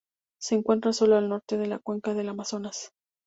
[0.39, 2.91] Se encuentra solo al norte de la cuenca del Amazonas.